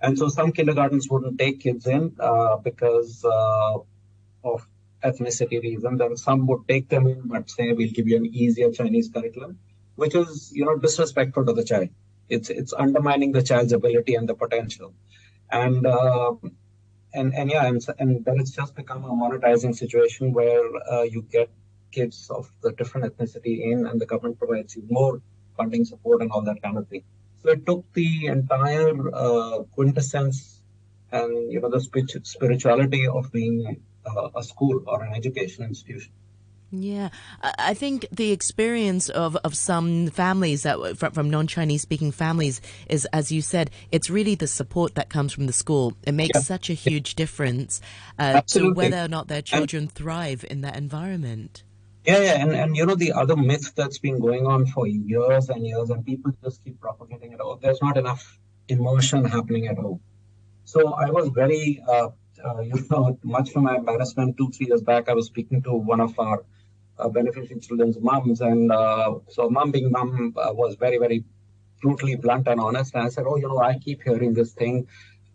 And 0.01 0.17
so 0.17 0.29
some 0.29 0.51
kindergartens 0.51 1.09
wouldn't 1.09 1.39
take 1.39 1.61
kids 1.61 1.87
in 1.87 2.15
uh, 2.19 2.57
because 2.57 3.25
uh, 3.25 3.77
of 4.43 4.67
ethnicity 5.03 5.61
reasons, 5.61 5.99
and 6.01 6.19
some 6.19 6.47
would 6.47 6.67
take 6.67 6.89
them 6.89 7.07
in 7.07 7.21
but 7.27 7.49
say 7.49 7.71
we'll 7.73 7.91
give 7.91 8.07
you 8.07 8.17
an 8.17 8.25
easier 8.25 8.71
Chinese 8.71 9.09
curriculum, 9.09 9.57
which 9.95 10.15
is 10.15 10.51
you 10.53 10.65
know 10.65 10.77
disrespectful 10.77 11.45
to 11.45 11.53
the 11.53 11.63
child. 11.63 11.89
It's 12.29 12.49
it's 12.49 12.73
undermining 12.73 13.31
the 13.31 13.43
child's 13.43 13.73
ability 13.73 14.15
and 14.15 14.27
the 14.27 14.35
potential 14.35 14.93
and 15.51 15.85
uh, 15.85 16.33
and 17.13 17.33
and 17.33 17.49
yeah, 17.49 17.65
and, 17.65 17.85
and 17.99 18.25
then 18.25 18.39
it's 18.39 18.51
just 18.51 18.75
become 18.75 19.03
a 19.03 19.09
monetizing 19.09 19.75
situation 19.75 20.33
where 20.33 20.63
uh, 20.91 21.03
you 21.03 21.21
get 21.23 21.49
kids 21.91 22.29
of 22.29 22.49
the 22.61 22.71
different 22.71 23.05
ethnicity 23.09 23.71
in, 23.71 23.85
and 23.85 23.99
the 23.99 24.05
government 24.05 24.39
provides 24.39 24.75
you 24.75 24.83
more 24.89 25.21
funding 25.57 25.85
support 25.85 26.21
and 26.21 26.31
all 26.31 26.41
that 26.43 26.61
kind 26.61 26.77
of 26.77 26.87
thing. 26.87 27.03
So 27.43 27.49
it 27.49 27.65
took 27.65 27.85
the 27.93 28.27
entire 28.27 28.95
uh, 29.13 29.63
quintessence 29.75 30.61
and 31.11 31.51
you 31.51 31.59
know 31.59 31.69
the 31.69 31.81
spirituality 32.23 33.07
of 33.07 33.31
being 33.31 33.81
uh, 34.05 34.29
a 34.35 34.43
school 34.43 34.83
or 34.87 35.03
an 35.03 35.13
education 35.13 35.65
institution 35.65 36.13
yeah, 36.71 37.09
I 37.41 37.73
think 37.73 38.07
the 38.11 38.31
experience 38.31 39.09
of, 39.09 39.35
of 39.37 39.55
some 39.55 40.07
families 40.07 40.63
that 40.63 40.97
from, 40.97 41.11
from 41.11 41.29
non-Chinese 41.29 41.81
speaking 41.81 42.11
families 42.11 42.61
is, 42.87 43.05
as 43.11 43.31
you 43.31 43.41
said, 43.41 43.71
it's 43.91 44.09
really 44.09 44.35
the 44.35 44.47
support 44.47 44.95
that 44.95 45.09
comes 45.09 45.33
from 45.33 45.47
the 45.47 45.53
school. 45.53 45.97
It 46.03 46.13
makes 46.13 46.35
yeah. 46.35 46.41
such 46.41 46.69
a 46.69 46.73
huge 46.73 47.15
difference 47.15 47.81
uh, 48.17 48.41
to 48.47 48.71
whether 48.71 49.03
or 49.03 49.09
not 49.09 49.27
their 49.27 49.41
children 49.41 49.83
and, 49.83 49.91
thrive 49.91 50.45
in 50.49 50.61
that 50.61 50.77
environment. 50.77 51.63
Yeah, 52.05 52.19
yeah, 52.19 52.41
and, 52.41 52.53
and 52.53 52.75
you 52.75 52.85
know 52.85 52.95
the 52.95 53.11
other 53.11 53.35
myth 53.35 53.73
that's 53.75 53.99
been 53.99 54.19
going 54.19 54.47
on 54.47 54.65
for 54.65 54.87
years 54.87 55.49
and 55.49 55.67
years, 55.67 55.89
and 55.89 56.05
people 56.05 56.31
just 56.43 56.63
keep 56.63 56.79
propagating 56.79 57.33
it. 57.33 57.39
Oh, 57.41 57.59
there's 57.61 57.81
not 57.81 57.97
enough 57.97 58.39
immersion 58.69 59.25
happening 59.25 59.67
at 59.67 59.77
home. 59.77 59.99
So 60.63 60.93
I 60.93 61.09
was 61.11 61.27
very, 61.29 61.83
uh, 61.87 62.09
uh, 62.43 62.59
you 62.61 62.87
know, 62.89 63.19
much 63.23 63.51
to 63.51 63.59
my 63.59 63.75
embarrassment, 63.75 64.37
two 64.37 64.49
three 64.51 64.67
years 64.67 64.81
back, 64.81 65.09
I 65.09 65.13
was 65.13 65.27
speaking 65.27 65.61
to 65.63 65.73
one 65.73 65.99
of 65.99 66.17
our 66.17 66.45
uh, 66.99 67.09
benefiting 67.09 67.59
children's 67.59 67.99
moms. 67.99 68.41
And 68.41 68.71
uh, 68.71 69.15
so, 69.29 69.49
mom 69.49 69.71
being 69.71 69.91
mom 69.91 70.33
uh, 70.37 70.53
was 70.53 70.75
very, 70.75 70.97
very 70.97 71.23
brutally 71.81 72.15
blunt 72.15 72.47
and 72.47 72.59
honest. 72.59 72.93
And 72.95 73.03
I 73.03 73.09
said, 73.09 73.25
Oh, 73.27 73.37
you 73.37 73.47
know, 73.47 73.59
I 73.59 73.77
keep 73.79 74.03
hearing 74.03 74.33
this 74.33 74.53
thing. 74.53 74.87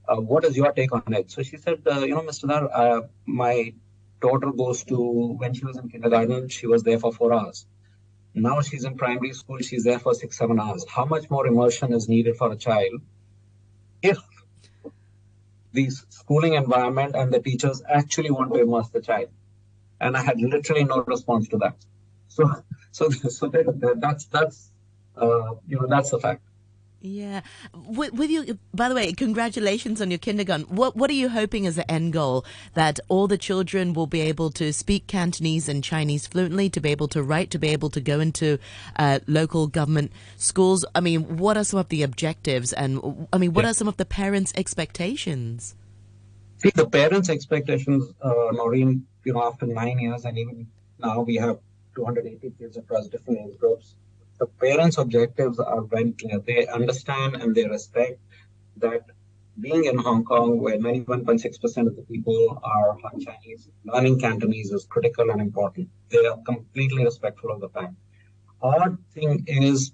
What 0.09 0.45
is 0.45 0.57
your 0.57 0.73
take 0.73 0.93
on 0.93 1.13
it? 1.15 1.31
So 1.33 1.43
she 1.43 1.57
said, 1.57 1.83
You 1.85 2.15
know, 2.15 2.23
Mr. 2.23 2.45
Dhar, 2.49 3.09
my 3.27 3.75
daughter 4.21 4.53
goes 4.53 4.85
to, 4.85 5.35
when 5.39 5.55
she 5.55 5.65
was 5.65 5.77
in 5.77 5.89
kindergarten, 5.89 6.49
she 6.49 6.67
was 6.67 6.83
there 6.83 6.99
for 6.99 7.13
four 7.13 7.33
hours. 7.33 7.67
Now 8.35 8.61
she's 8.61 8.85
in 8.85 8.97
primary 8.97 9.33
school, 9.33 9.59
she's 9.61 9.85
there 9.85 9.99
for 9.99 10.15
six, 10.15 10.37
seven 10.37 10.61
hours. 10.61 10.85
How 10.89 11.07
much 11.07 11.31
more 11.31 11.47
immersion 11.47 11.93
is 11.95 12.09
needed 12.09 12.37
for 12.37 12.53
a 12.53 12.57
child 12.57 13.01
if 14.03 14.19
the 15.73 15.89
schooling 15.91 16.55
environment 16.55 17.15
and 17.17 17.33
the 17.33 17.41
teachers 17.41 17.83
actually 17.89 18.31
want 18.31 18.53
to 18.53 18.61
immerse 18.61 18.89
the 18.91 19.01
child? 19.01 19.29
And 20.01 20.17
I 20.17 20.23
had 20.23 20.41
literally 20.41 20.85
no 20.85 21.03
response 21.07 21.49
to 21.49 21.59
that. 21.59 21.77
So, 22.29 22.51
so, 22.93 23.09
so 23.11 23.49
that's 23.49 24.27
that's 24.27 24.71
uh, 25.17 25.55
you 25.67 25.79
know 25.81 25.87
that's 25.89 26.11
the 26.11 26.19
fact. 26.19 26.43
Yeah. 27.01 27.43
With, 27.73 28.15
with, 28.15 28.31
you, 28.31 28.59
by 28.75 28.89
the 28.89 28.95
way, 28.95 29.13
congratulations 29.13 30.01
on 30.01 30.11
your 30.11 30.19
kindergarten. 30.19 30.67
What 30.67 30.97
What 30.97 31.11
are 31.11 31.15
you 31.15 31.29
hoping 31.29 31.67
as 31.67 31.77
the 31.77 31.89
end 31.91 32.13
goal? 32.13 32.45
That 32.75 32.99
all 33.09 33.29
the 33.29 33.39
children 33.39 33.93
will 33.93 34.07
be 34.07 34.23
able 34.23 34.51
to 34.53 34.73
speak 34.73 35.07
Cantonese 35.07 35.69
and 35.69 35.85
Chinese 35.85 36.27
fluently, 36.27 36.69
to 36.71 36.81
be 36.81 36.91
able 36.91 37.09
to 37.09 37.23
write, 37.23 37.51
to 37.51 37.59
be 37.59 37.69
able 37.69 37.91
to 37.91 38.01
go 38.01 38.19
into 38.19 38.59
uh, 38.99 39.21
local 39.27 39.67
government 39.67 40.11
schools. 40.37 40.85
I 40.95 41.01
mean, 41.01 41.37
what 41.37 41.57
are 41.57 41.65
some 41.65 41.79
of 41.79 41.89
the 41.91 42.03
objectives, 42.03 42.73
and 42.73 43.29
I 43.33 43.39
mean, 43.39 43.53
what 43.53 43.65
yeah. 43.65 43.71
are 43.71 43.75
some 43.75 43.89
of 43.89 43.99
the 43.99 44.07
parents' 44.07 44.53
expectations? 44.57 45.75
See, 46.59 46.71
the 46.71 46.89
parents' 46.89 47.29
expectations, 47.29 48.13
uh, 48.23 48.33
Noreen, 48.53 49.07
you 49.27 49.35
know, 49.35 49.45
after 49.51 49.67
nine 49.67 49.99
years, 49.99 50.25
and 50.25 50.39
even 50.39 50.67
now 50.99 51.21
we 51.21 51.37
have 51.37 51.59
280 51.95 52.53
kids 52.59 52.77
across 52.77 53.09
different 53.09 53.41
age 53.41 53.59
groups 53.59 53.97
the 54.39 54.47
parents' 54.47 54.99
objectives 54.99 55.59
are 55.59 55.83
very 55.83 56.13
clear. 56.13 56.39
They 56.41 56.67
understand 56.67 57.37
and 57.37 57.55
they 57.55 57.67
respect 57.67 58.21
that 58.77 59.03
being 59.59 59.85
in 59.85 59.99
Hong 59.99 60.25
Kong, 60.25 60.61
where 60.61 60.77
91.6% 60.77 61.87
of 61.87 61.97
the 61.97 62.03
people 62.03 62.61
are 62.63 62.99
Han 63.03 63.21
Chinese, 63.21 63.71
learning 63.85 64.21
Cantonese 64.21 64.71
is 64.71 64.85
critical 64.85 65.31
and 65.31 65.41
important. 65.41 65.89
They 66.11 66.27
are 66.27 66.37
completely 66.45 67.05
respectful 67.05 67.51
of 67.51 67.61
the 67.61 67.71
fact. 67.71 67.95
Our 68.63 68.99
thing 69.15 69.45
is 69.47 69.93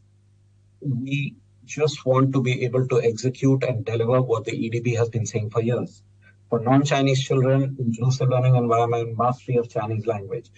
we 0.81 1.37
just 1.65 2.05
want 2.05 2.33
to 2.33 2.43
be 2.43 2.65
able 2.65 2.89
to 2.89 3.01
execute 3.01 3.63
and 3.63 3.85
deliver 3.85 4.21
what 4.21 4.45
the 4.45 4.53
EDB 4.53 4.97
has 4.97 5.09
been 5.09 5.27
saying 5.27 5.51
for 5.51 5.63
years. 5.63 6.03
For 6.53 6.61
non-Chinese 6.61 7.25
children, 7.25 7.75
inclusive 7.79 8.29
learning 8.29 8.57
environment, 8.57 9.17
mastery 9.17 9.57
of 9.57 9.71
Chinese 9.71 10.07
language 10.07 10.51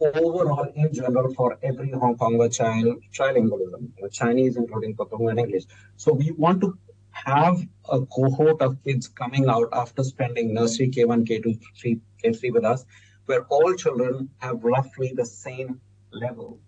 overall, 0.00 0.72
in 0.74 0.94
general, 0.94 1.34
for 1.34 1.58
every 1.62 1.90
Hong 1.90 2.16
Konger 2.16 2.50
child, 2.50 3.02
trilingualism, 3.12 3.90
Chinese, 4.10 4.56
including 4.56 4.96
Putonghua 4.96 5.32
and 5.32 5.40
English. 5.40 5.64
So 5.98 6.14
we 6.14 6.30
want 6.30 6.62
to 6.62 6.78
have 7.10 7.60
a 7.90 8.00
cohort 8.00 8.62
of 8.62 8.82
kids 8.82 9.08
coming 9.08 9.46
out 9.50 9.68
after 9.74 10.02
spending 10.02 10.54
nursery 10.54 10.88
K1, 10.88 11.28
K2, 11.28 11.60
K3, 11.60 12.00
K3 12.24 12.52
with 12.54 12.64
us, 12.64 12.86
where 13.26 13.42
all 13.50 13.74
children 13.74 14.30
have 14.38 14.64
roughly 14.64 15.12
the 15.14 15.26
same 15.26 15.82
level 16.12 16.60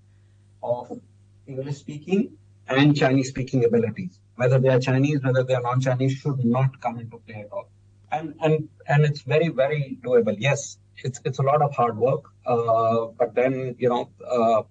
of 0.62 1.00
English 1.46 1.78
speaking 1.78 2.36
and 2.68 2.94
Chinese 2.94 3.30
speaking 3.30 3.64
abilities. 3.64 4.20
Whether 4.36 4.58
they 4.58 4.68
are 4.68 4.78
Chinese, 4.78 5.22
whether 5.22 5.42
they 5.42 5.54
are 5.54 5.62
non-Chinese, 5.62 6.12
should 6.12 6.44
not 6.44 6.82
come 6.82 6.98
into 6.98 7.16
play 7.16 7.46
at 7.46 7.50
all. 7.50 7.70
And 8.14 8.34
and 8.40 8.68
and 8.86 9.04
it's 9.04 9.22
very 9.22 9.48
very 9.48 9.98
doable. 10.04 10.36
Yes, 10.38 10.78
it's 11.04 11.20
it's 11.24 11.38
a 11.38 11.42
lot 11.42 11.62
of 11.62 11.74
hard 11.74 11.96
work, 11.96 12.24
uh, 12.46 13.06
but 13.18 13.34
then 13.34 13.74
you 13.78 13.88
know 13.88 14.02
uh, 14.36 14.62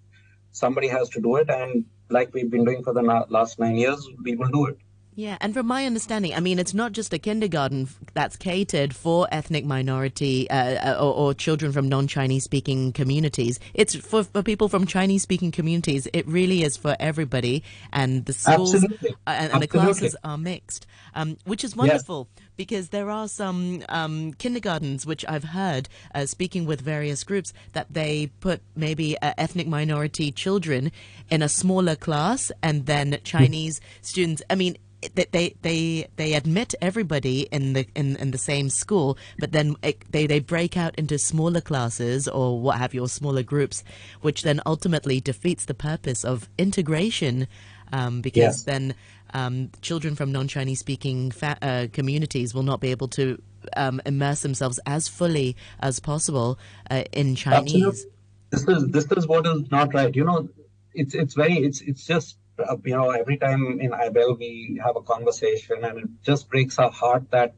somebody 0.51 0.87
has 0.87 1.09
to 1.09 1.21
do 1.21 1.35
it, 1.37 1.49
and 1.49 1.85
like 2.09 2.33
we've 2.33 2.51
been 2.51 2.65
doing 2.65 2.83
for 2.83 2.93
the 2.93 3.01
na- 3.01 3.25
last 3.29 3.59
nine 3.59 3.75
years, 3.75 4.07
we 4.23 4.35
will 4.35 4.49
do 4.49 4.65
it. 4.67 4.77
Yeah, 5.15 5.37
and 5.41 5.53
from 5.53 5.67
my 5.67 5.85
understanding, 5.85 6.33
I 6.33 6.39
mean, 6.39 6.57
it's 6.57 6.73
not 6.73 6.91
just 6.91 7.13
a 7.13 7.19
kindergarten 7.19 7.87
that's 8.13 8.35
catered 8.35 8.95
for 8.95 9.27
ethnic 9.31 9.63
minority 9.63 10.49
uh, 10.49 10.95
uh 10.95 10.97
or, 10.99 11.13
or, 11.13 11.33
children 11.33 11.71
from 11.71 11.87
non-Chinese 11.87 12.43
speaking 12.43 12.91
communities. 12.93 13.59
It's 13.73 13.95
for, 13.95 14.23
for 14.23 14.41
people 14.41 14.69
from 14.69 14.87
Chinese 14.87 15.21
speaking 15.21 15.51
communities. 15.51 16.07
It 16.13 16.27
really 16.27 16.63
is 16.63 16.77
for 16.77 16.95
everybody, 16.99 17.63
and 17.91 18.25
the 18.25 18.33
schools 18.33 18.73
uh, 18.73 18.87
and, 19.27 19.53
and 19.53 19.61
the 19.61 19.67
classes 19.67 20.15
are 20.23 20.37
mixed, 20.37 20.87
um, 21.13 21.37
which 21.45 21.63
is 21.63 21.75
wonderful. 21.75 22.27
Yes. 22.35 22.47
Because 22.55 22.89
there 22.89 23.09
are 23.09 23.27
some 23.27 23.83
um, 23.89 24.33
kindergartens 24.33 25.07
which 25.07 25.25
I've 25.27 25.43
heard, 25.43 25.89
uh, 26.13 26.27
speaking 26.27 26.65
with 26.65 26.81
various 26.81 27.23
groups, 27.23 27.51
that 27.73 27.87
they 27.91 28.27
put 28.41 28.61
maybe 28.75 29.17
uh, 29.19 29.33
ethnic 29.39 29.67
minority 29.67 30.31
children 30.31 30.91
in 31.31 31.41
a 31.41 31.49
smaller 31.49 31.95
class 31.95 32.51
and 32.61 32.85
then 32.85 33.17
Chinese 33.23 33.81
students. 34.01 34.43
I 34.51 34.55
mean, 34.55 34.77
they 35.09 35.55
they 35.61 36.07
they 36.15 36.33
admit 36.33 36.75
everybody 36.81 37.41
in 37.51 37.73
the 37.73 37.87
in, 37.95 38.15
in 38.17 38.31
the 38.31 38.37
same 38.37 38.69
school, 38.69 39.17
but 39.39 39.51
then 39.51 39.75
it, 39.83 40.11
they 40.11 40.27
they 40.27 40.39
break 40.39 40.77
out 40.77 40.95
into 40.95 41.17
smaller 41.17 41.61
classes 41.61 42.27
or 42.27 42.59
what 42.59 42.77
have 42.77 42.93
you, 42.93 43.03
or 43.03 43.09
smaller 43.09 43.43
groups, 43.43 43.83
which 44.21 44.43
then 44.43 44.61
ultimately 44.65 45.19
defeats 45.19 45.65
the 45.65 45.73
purpose 45.73 46.23
of 46.23 46.49
integration, 46.57 47.47
um, 47.91 48.21
because 48.21 48.37
yes. 48.37 48.63
then 48.63 48.95
um, 49.33 49.69
children 49.81 50.15
from 50.15 50.31
non-Chinese 50.31 50.79
speaking 50.79 51.31
fa- 51.31 51.57
uh, 51.61 51.87
communities 51.91 52.53
will 52.53 52.63
not 52.63 52.79
be 52.79 52.91
able 52.91 53.07
to 53.09 53.41
um, 53.75 54.01
immerse 54.05 54.41
themselves 54.41 54.79
as 54.85 55.07
fully 55.07 55.55
as 55.79 55.99
possible 55.99 56.59
uh, 56.91 57.03
in 57.11 57.35
Chinese. 57.35 57.73
Absolutely. 57.85 58.09
This 58.51 58.67
is 58.67 58.87
this 58.89 59.05
is 59.17 59.27
what 59.27 59.47
is 59.47 59.71
not 59.71 59.93
right. 59.93 60.15
You 60.15 60.25
know, 60.25 60.49
it's 60.93 61.15
it's 61.15 61.33
very 61.33 61.57
it's 61.57 61.81
it's 61.81 62.05
just 62.05 62.37
Uh, 62.59 62.77
you 62.85 62.95
know, 62.95 63.09
every 63.09 63.37
time 63.37 63.79
in 63.79 63.91
IBEL 63.91 64.37
we 64.37 64.79
have 64.83 64.95
a 64.95 65.01
conversation, 65.01 65.83
and 65.83 65.99
it 65.99 66.09
just 66.23 66.49
breaks 66.49 66.77
our 66.77 66.91
heart 66.91 67.29
that 67.31 67.55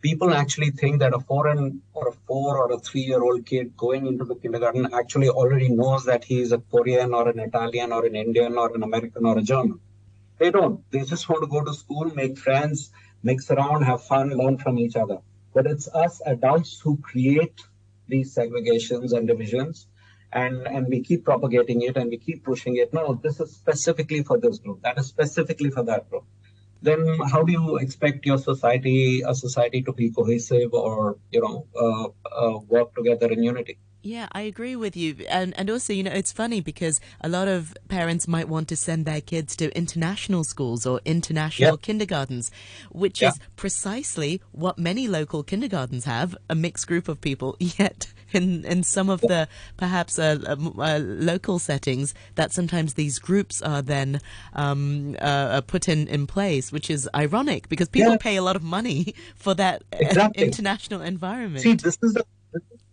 people 0.00 0.34
actually 0.34 0.70
think 0.70 0.98
that 0.98 1.14
a 1.14 1.20
foreign 1.20 1.80
or 1.94 2.08
a 2.08 2.12
four 2.26 2.58
or 2.58 2.72
a 2.72 2.78
three 2.78 3.02
year 3.02 3.22
old 3.22 3.46
kid 3.46 3.76
going 3.76 4.06
into 4.06 4.24
the 4.24 4.34
kindergarten 4.34 4.92
actually 4.92 5.28
already 5.28 5.68
knows 5.68 6.04
that 6.06 6.24
he 6.24 6.40
is 6.40 6.50
a 6.50 6.58
Korean 6.58 7.14
or 7.14 7.28
an 7.28 7.38
Italian 7.38 7.92
or 7.92 8.04
an 8.04 8.16
Indian 8.16 8.58
or 8.58 8.74
an 8.74 8.82
American 8.82 9.26
or 9.26 9.38
a 9.38 9.42
German. 9.42 9.78
They 10.38 10.50
don't. 10.50 10.80
They 10.90 11.04
just 11.04 11.28
want 11.28 11.42
to 11.42 11.48
go 11.48 11.62
to 11.62 11.72
school, 11.72 12.06
make 12.06 12.36
friends, 12.36 12.90
mix 13.22 13.48
around, 13.50 13.82
have 13.84 14.02
fun, 14.02 14.30
learn 14.30 14.58
from 14.58 14.78
each 14.78 14.96
other. 14.96 15.18
But 15.54 15.66
it's 15.66 15.86
us 15.86 16.20
adults 16.26 16.80
who 16.80 16.96
create 16.96 17.60
these 18.08 18.34
segregations 18.34 19.12
and 19.12 19.28
divisions 19.28 19.86
and 20.32 20.66
and 20.66 20.86
we 20.88 21.00
keep 21.02 21.24
propagating 21.24 21.82
it 21.82 21.96
and 21.96 22.10
we 22.10 22.18
keep 22.18 22.44
pushing 22.44 22.76
it. 22.76 22.92
No 22.92 23.14
this 23.14 23.40
is 23.40 23.54
specifically 23.54 24.22
for 24.22 24.38
this 24.38 24.58
group. 24.58 24.82
That 24.82 24.98
is 24.98 25.06
specifically 25.06 25.70
for 25.70 25.82
that 25.84 26.08
group. 26.10 26.24
Then 26.80 27.18
how 27.30 27.42
do 27.44 27.52
you 27.52 27.76
expect 27.76 28.26
your 28.26 28.38
society 28.38 29.22
a 29.26 29.34
society 29.34 29.82
to 29.82 29.92
be 29.92 30.10
cohesive 30.10 30.74
or 30.74 31.16
you 31.30 31.40
know 31.40 31.66
uh, 31.78 32.08
uh, 32.28 32.58
work 32.68 32.94
together 32.94 33.30
in 33.30 33.42
unity? 33.42 33.78
Yeah, 34.04 34.26
I 34.32 34.40
agree 34.42 34.74
with 34.74 34.96
you. 34.96 35.24
And 35.28 35.54
and 35.56 35.70
also, 35.70 35.92
you 35.92 36.02
know, 36.02 36.10
it's 36.10 36.32
funny 36.32 36.60
because 36.60 37.00
a 37.20 37.28
lot 37.28 37.46
of 37.46 37.72
parents 37.88 38.26
might 38.26 38.48
want 38.48 38.66
to 38.68 38.76
send 38.76 39.06
their 39.06 39.20
kids 39.20 39.54
to 39.56 39.76
international 39.76 40.42
schools 40.42 40.84
or 40.86 41.00
international 41.04 41.76
kindergartens, 41.76 42.50
which 42.90 43.22
is 43.22 43.38
precisely 43.54 44.42
what 44.50 44.76
many 44.76 45.06
local 45.06 45.44
kindergartens 45.44 46.04
have, 46.04 46.36
a 46.50 46.56
mixed 46.56 46.88
group 46.88 47.08
of 47.08 47.20
people, 47.20 47.56
yet 47.60 48.12
in 48.34 48.64
in 48.64 48.82
some 48.82 49.08
of 49.08 49.20
the 49.20 49.48
perhaps 49.76 50.18
uh, 50.18 50.38
uh, 50.46 50.56
uh, 50.80 50.98
local 50.98 51.58
settings 51.58 52.14
that 52.34 52.52
sometimes 52.52 52.94
these 52.94 53.18
groups 53.18 53.62
are 53.62 53.82
then 53.82 54.20
um, 54.54 55.16
uh, 55.20 55.24
uh, 55.24 55.60
put 55.60 55.88
in 55.88 56.08
in 56.08 56.26
place, 56.26 56.72
which 56.72 56.90
is 56.90 57.08
ironic 57.14 57.68
because 57.68 57.88
people 57.88 58.12
yeah. 58.12 58.18
pay 58.18 58.36
a 58.36 58.42
lot 58.42 58.56
of 58.56 58.62
money 58.62 59.14
for 59.34 59.54
that 59.54 59.82
uh, 59.92 59.96
exactly. 60.00 60.44
international 60.44 61.02
environment. 61.02 61.62
See, 61.62 61.74
this 61.74 61.98
is 62.02 62.14
the 62.14 62.24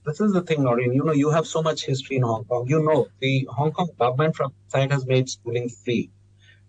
this 0.05 0.21
is 0.21 0.33
the 0.33 0.41
thing, 0.41 0.63
Noreen. 0.63 0.93
You 0.93 1.03
know, 1.03 1.13
you 1.13 1.29
have 1.29 1.45
so 1.45 1.61
much 1.61 1.85
history 1.85 2.15
in 2.15 2.23
Hong 2.23 2.45
Kong. 2.45 2.65
You 2.67 2.81
know, 2.81 3.07
the 3.19 3.47
Hong 3.51 3.71
Kong 3.71 3.89
government 3.99 4.35
from 4.35 4.53
side 4.67 4.91
has 4.91 5.05
made 5.05 5.29
schooling 5.29 5.69
free. 5.69 6.09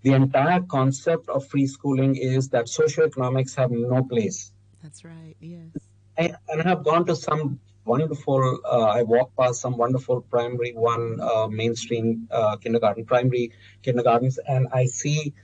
The 0.03 0.13
entire 0.15 0.61
concept 0.61 1.29
of 1.29 1.47
free 1.47 1.67
schooling 1.67 2.17
is 2.17 2.49
that 2.51 2.67
socioeconomics 2.67 3.55
have 3.57 3.71
no 3.71 4.03
place. 4.03 4.53
That's 4.83 5.05
right. 5.05 5.37
Yes. 5.41 5.77
I, 6.19 6.33
and 6.49 6.63
I 6.63 6.69
have 6.69 6.85
gone 6.85 7.07
to 7.07 7.17
some 7.17 7.61
wonderful. 7.91 8.61
Uh, 8.65 8.99
I 8.99 9.03
walk 9.03 9.29
past 9.37 9.61
some 9.61 9.77
wonderful 9.77 10.21
primary 10.35 10.73
one 10.73 11.21
uh, 11.21 11.49
mainstream 11.49 12.29
uh, 12.31 12.57
kindergarten, 12.57 13.05
primary 13.05 13.53
kindergartens, 13.83 14.39
and 14.55 14.69
I 14.73 14.87
see 14.87 15.35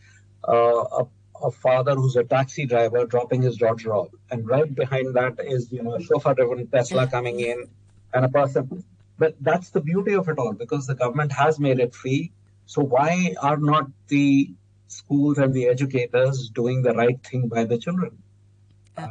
a, 0.44 1.04
a, 1.44 1.50
father 1.50 1.94
who's 1.94 2.16
a 2.16 2.24
taxi 2.24 2.66
driver 2.66 3.04
dropping 3.14 3.42
his 3.42 3.56
daughter 3.56 3.94
off, 3.94 4.10
and 4.30 4.46
right 4.48 4.72
behind 4.82 5.14
that 5.16 5.34
is 5.54 5.72
you 5.72 5.82
know 5.82 5.94
a 5.94 6.02
chauffeur-driven 6.02 6.68
Tesla 6.68 7.06
coming 7.16 7.40
in, 7.40 7.66
and 8.14 8.24
a 8.24 8.28
person. 8.28 8.84
But 9.18 9.34
that's 9.40 9.70
the 9.70 9.80
beauty 9.80 10.14
of 10.14 10.28
it 10.28 10.38
all 10.38 10.52
because 10.52 10.86
the 10.86 10.94
government 10.94 11.32
has 11.32 11.58
made 11.58 11.80
it 11.80 11.94
free. 11.94 12.32
So 12.66 12.82
why 12.82 13.34
are 13.40 13.56
not 13.56 13.86
the 14.08 14.50
schools 14.88 15.38
and 15.38 15.54
the 15.54 15.66
educators 15.68 16.48
doing 16.60 16.82
the 16.82 16.94
right 17.02 17.20
thing 17.30 17.48
by 17.48 17.64
the 17.64 17.78
children? 17.78 18.18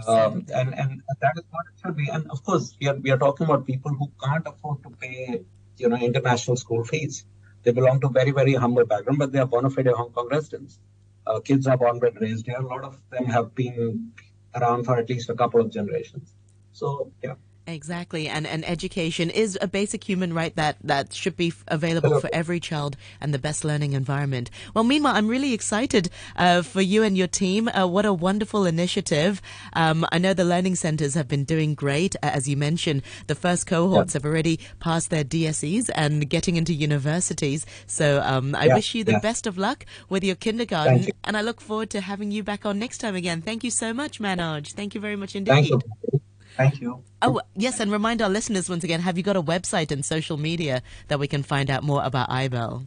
Um, 0.07 0.45
and, 0.53 0.73
and 0.73 1.01
that 1.21 1.33
is 1.37 1.43
what 1.51 1.65
it 1.67 1.79
should 1.81 1.95
be. 1.95 2.09
And 2.09 2.29
of 2.31 2.43
course, 2.43 2.75
we 2.79 2.87
are, 2.87 2.95
we 2.95 3.11
are 3.11 3.17
talking 3.17 3.45
about 3.45 3.65
people 3.65 3.91
who 3.91 4.11
can't 4.23 4.45
afford 4.47 4.83
to 4.83 4.89
pay, 4.89 5.41
you 5.77 5.89
know, 5.89 5.95
international 5.95 6.57
school 6.57 6.83
fees. 6.83 7.25
They 7.63 7.71
belong 7.71 7.99
to 8.01 8.09
very, 8.09 8.31
very 8.31 8.53
humble 8.53 8.85
background, 8.85 9.19
but 9.19 9.31
they 9.31 9.39
are 9.39 9.45
bona 9.45 9.69
fide 9.69 9.87
Hong 9.87 10.11
Kong 10.11 10.27
residents. 10.31 10.79
Uh, 11.25 11.39
kids 11.39 11.65
are 11.67 11.77
born 11.77 11.99
and 12.03 12.21
raised 12.21 12.45
here. 12.45 12.57
A 12.57 12.67
lot 12.67 12.83
of 12.83 12.99
them 13.09 13.25
have 13.25 13.55
been 13.55 14.11
around 14.53 14.83
for 14.85 14.97
at 14.97 15.09
least 15.09 15.29
a 15.29 15.35
couple 15.35 15.61
of 15.61 15.71
generations. 15.71 16.33
So, 16.71 17.11
yeah. 17.23 17.35
Exactly, 17.67 18.27
and 18.27 18.45
and 18.45 18.63
education 18.69 19.31
is 19.31 19.57
a 19.59 19.67
basic 19.67 20.03
human 20.03 20.33
right 20.33 20.55
that 20.55 20.77
that 20.83 21.13
should 21.13 21.35
be 21.35 21.51
available 21.67 22.19
for 22.19 22.29
every 22.31 22.59
child 22.59 22.95
and 23.19 23.33
the 23.33 23.39
best 23.39 23.65
learning 23.65 23.93
environment. 23.93 24.51
Well, 24.75 24.83
meanwhile, 24.83 25.15
I'm 25.15 25.27
really 25.27 25.51
excited 25.51 26.11
uh, 26.35 26.61
for 26.61 26.81
you 26.81 27.01
and 27.01 27.17
your 27.17 27.25
team. 27.27 27.67
Uh, 27.67 27.87
what 27.87 28.05
a 28.05 28.13
wonderful 28.13 28.67
initiative! 28.67 29.41
Um, 29.73 30.05
I 30.11 30.19
know 30.19 30.33
the 30.33 30.45
learning 30.45 30.75
centers 30.75 31.15
have 31.15 31.27
been 31.27 31.43
doing 31.43 31.73
great, 31.73 32.15
uh, 32.17 32.27
as 32.27 32.47
you 32.47 32.55
mentioned. 32.55 33.01
The 33.25 33.33
first 33.33 33.65
cohorts 33.65 34.13
yeah. 34.13 34.19
have 34.19 34.25
already 34.25 34.59
passed 34.79 35.09
their 35.09 35.23
DSEs 35.23 35.89
and 35.95 36.29
getting 36.29 36.57
into 36.57 36.73
universities. 36.73 37.65
So 37.87 38.21
um, 38.21 38.53
I 38.53 38.65
yeah. 38.65 38.75
wish 38.75 38.93
you 38.93 39.03
the 39.03 39.13
yeah. 39.13 39.19
best 39.19 39.47
of 39.47 39.57
luck 39.57 39.87
with 40.07 40.23
your 40.23 40.35
kindergarten, 40.35 41.03
you. 41.03 41.13
and 41.23 41.35
I 41.35 41.41
look 41.41 41.59
forward 41.59 41.89
to 41.91 42.01
having 42.01 42.29
you 42.29 42.43
back 42.43 42.63
on 42.63 42.77
next 42.77 42.99
time 42.99 43.15
again. 43.15 43.41
Thank 43.41 43.63
you 43.63 43.71
so 43.71 43.91
much, 43.91 44.19
Manoj. 44.19 44.73
Thank 44.73 44.93
you 44.93 45.01
very 45.01 45.15
much 45.15 45.35
indeed. 45.35 45.73
Thank 46.57 46.81
you. 46.81 47.03
Oh, 47.21 47.41
yes, 47.55 47.79
and 47.79 47.91
remind 47.91 48.21
our 48.21 48.29
listeners 48.29 48.69
once 48.69 48.83
again 48.83 49.01
have 49.01 49.17
you 49.17 49.23
got 49.23 49.35
a 49.35 49.41
website 49.41 49.91
and 49.91 50.05
social 50.05 50.37
media 50.37 50.81
that 51.07 51.19
we 51.19 51.27
can 51.27 51.43
find 51.43 51.69
out 51.69 51.83
more 51.83 52.03
about 52.03 52.29
IBEL? 52.29 52.85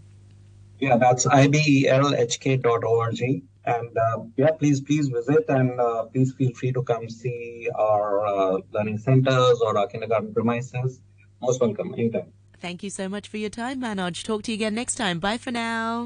Yeah, 0.79 0.97
that's 0.97 1.27
ibelhk.org. 1.27 3.21
And 3.65 3.99
uh, 3.99 4.19
yeah, 4.37 4.53
please, 4.53 4.81
please 4.81 5.09
visit 5.09 5.45
and 5.49 5.79
uh, 5.79 6.05
please 6.05 6.33
feel 6.33 6.53
free 6.55 6.73
to 6.73 6.83
come 6.83 7.09
see 7.11 7.69
our 7.75 8.27
uh, 8.27 8.59
learning 8.73 8.99
centers 8.99 9.61
or 9.61 9.77
our 9.77 9.87
kindergarten 9.87 10.33
premises. 10.33 11.01
Most 11.43 11.61
welcome 11.61 11.93
anytime. 11.95 12.33
Thank 12.61 12.83
you 12.83 12.91
so 12.91 13.09
much 13.09 13.29
for 13.29 13.37
your 13.37 13.51
time, 13.51 13.81
Manoj. 13.83 14.25
Talk 14.25 14.43
to 14.45 14.53
you 14.53 14.57
again 14.57 14.75
next 14.75 14.95
time. 14.95 15.19
Bye 15.21 15.39
for 15.39 15.51
now. 15.51 15.97